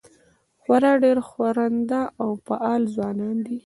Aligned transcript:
خورا 0.61 0.91
ډېر 1.03 1.17
ښورنده 1.29 2.01
او 2.21 2.29
فعال 2.45 2.81
ځوان 2.95 3.17
دی. 3.45 3.57